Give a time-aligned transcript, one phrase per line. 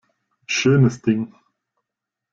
[0.47, 1.35] Schönes Ding!